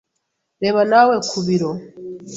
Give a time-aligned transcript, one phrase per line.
[0.61, 1.71] Reba nawe ku biro.